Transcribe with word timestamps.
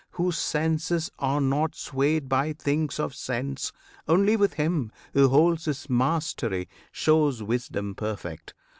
Whose 0.13 0.35
senses 0.39 1.11
are 1.19 1.39
not 1.39 1.75
swayed 1.75 2.27
by 2.27 2.53
things 2.53 2.99
of 2.99 3.13
sense 3.13 3.71
Only 4.07 4.35
with 4.35 4.55
him 4.55 4.91
who 5.13 5.29
holds 5.29 5.65
his 5.65 5.91
mastery, 5.91 6.67
Shows 6.91 7.43
wisdom 7.43 7.93
perfect. 7.93 8.55